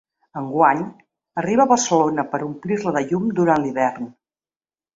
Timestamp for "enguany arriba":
0.39-1.67